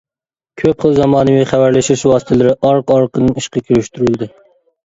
كۆپ 0.61 0.79
خىل 0.85 0.95
زامانىۋى 0.99 1.43
خەۋەرلىشىش 1.51 2.05
ۋاسىتىلىرى 2.13 2.57
ئارقا-ئارقىدىن 2.71 3.31
ئىشقا 3.43 3.67
كىرىشتۈرۈلدى. 3.69 4.31